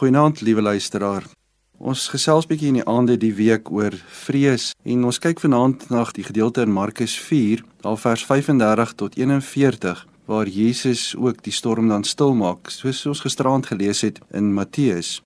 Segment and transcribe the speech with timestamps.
[0.00, 1.26] Goeienaand, liewe luisteraar.
[1.76, 3.92] Ons gesels bietjie in die aande die week oor
[4.22, 9.18] vrees en ons kyk vanaand na die gedeelte in Markus 4, daar vers 35 tot
[9.20, 14.54] 41 waar Jesus ook die storm dan stil maak, soos ons gisteraand gelees het in
[14.56, 15.18] Matteus.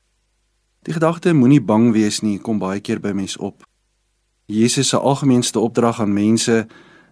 [0.83, 3.63] Die gedagte moenie bang wees nie kom baie keer by mense op.
[4.51, 6.65] Jesus se algemeenste opdrag aan mense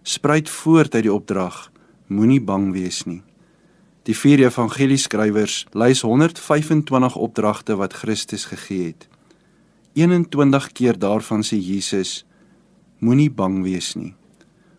[0.03, 1.69] spruit voort uit die opdrag:
[2.11, 3.21] Moenie bang wees nie.
[4.03, 9.07] Die vier evangelieskrywers lys 125 opdragte wat Christus gegee het.
[9.93, 12.25] 21 keer daarvan sê Jesus:
[12.99, 14.15] Moenie bang wees nie.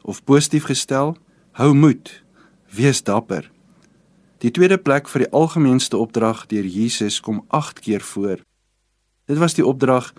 [0.02, 1.16] Of positief gestel:
[1.56, 2.22] Hou moed.
[2.68, 3.50] Wees dapper.
[4.44, 8.42] Die tweede plek vir die algemeenste opdrag deur Jesus kom 8 keer voor.
[9.24, 10.12] Dit was die opdrag: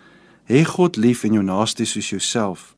[0.49, 2.73] Hê God lief en jou naaste soos jouself.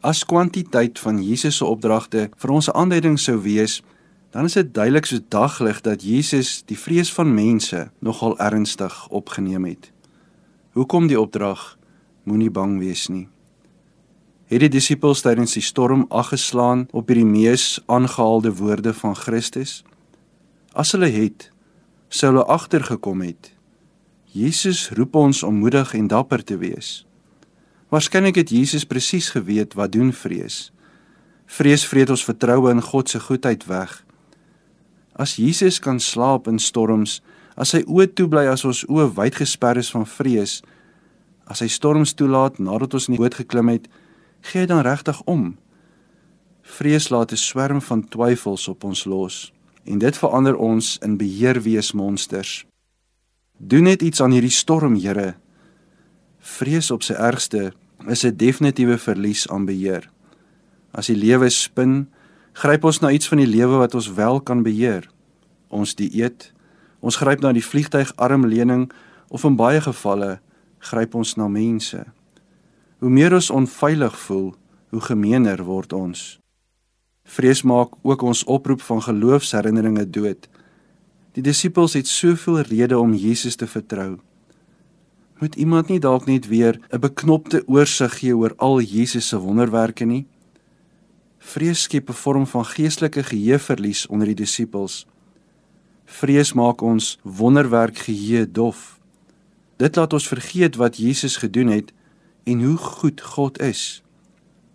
[0.00, 3.82] As kwantiteit van Jesus se opdragte vir ons aanduiding sou wees,
[4.34, 9.64] dan is dit duidelik so daglig dat Jesus die vrees van mense nogal ernstig opgeneem
[9.64, 9.92] het.
[10.74, 11.78] Hoekom die opdrag
[12.26, 13.28] moenie bang wees nie?
[14.50, 19.84] Het die disippels tydens die storm aggeslaan op hierdie mees aangehaalde woorde van Christus?
[20.74, 21.52] As hulle het,
[22.10, 23.54] sou hulle agtergekom het
[24.34, 27.04] Jesus roep ons om moedig en dapper te wees.
[27.88, 30.72] Waarskynlik het Jesus presies geweet wat doen vrees.
[31.46, 34.03] Vrees vreet ons vertroue in God se goedheid weg.
[35.14, 37.20] As Jesus kan slaap in storms,
[37.56, 40.62] as sy oë toe bly as ons oë wyd gesper is van vrees,
[41.46, 43.86] as hy storms toelaat nadat ons in die boot geklim het,
[44.42, 45.54] gee hy dan regtig om?
[46.64, 49.52] Vrees laat 'n swerm van twyfels op ons los
[49.84, 52.64] en dit verander ons in beheerwees monsters.
[53.58, 55.34] Doen net iets aan hierdie storm, Here.
[56.40, 57.72] Vrees op sy ergste
[58.08, 60.10] is 'n definitiewe verlies aan beheer.
[60.92, 62.08] As die lewe spin,
[62.54, 65.08] gryp ons na iets van die lewe wat ons wel kan beheer.
[65.68, 66.52] Ons dieet,
[67.02, 68.88] ons gryp na die vliegtuigarmlening
[69.28, 70.38] of in baie gevalle
[70.84, 72.00] gryp ons na mense.
[73.02, 74.52] Hoe meer ons onveilig voel,
[74.94, 76.38] hoe gemeener word ons.
[77.24, 80.46] Vrees maak ook ons oproep van geloofsherinneringe dood.
[81.34, 84.20] Die disippels het soveel redes om Jesus te vertrou.
[85.40, 90.04] Moet iemand nie dalk net weer 'n beknopte oorsig gee oor al Jesus se wonderwerke
[90.04, 90.26] nie?
[91.44, 95.06] Vrees skep 'n vorm van geestelike geheueverlies onder die disippels.
[96.04, 98.98] Vrees maak ons wonderwerk geheue dof.
[99.76, 101.92] Dit laat ons vergeet wat Jesus gedoen het
[102.44, 104.02] en hoe goed God is.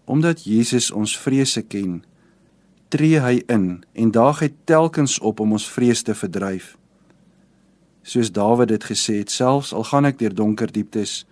[0.05, 2.03] Omdat Jesus ons vrese ken,
[2.87, 6.77] tree hy in en daag hy telkens op om ons vrees te verdryf.
[8.01, 11.25] Soos Dawid dit gesê het, selfs al gaan ek deur donker dieptes,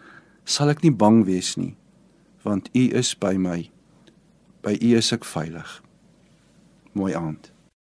[0.46, 1.76] sal ek nie bang wees nie,
[2.44, 3.77] want U is by my.
[4.68, 5.78] By U is ek veilig.
[6.92, 7.46] Mooi aand.